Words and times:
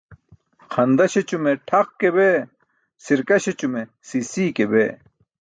Xanda 0.73 1.05
śećume 1.13 1.51
tʰaq 1.69 1.87
ke 1.99 2.09
bee, 2.15 2.47
sirka 3.03 3.35
śeśume 3.43 3.81
sii 4.07 4.21
sii 4.31 4.51
ke 4.57 4.65
bee. 4.71 4.91